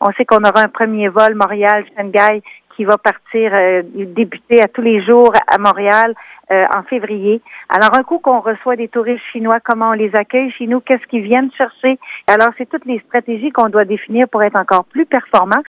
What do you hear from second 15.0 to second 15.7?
performants.